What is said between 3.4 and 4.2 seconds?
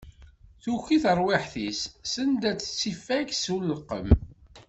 uleqqem.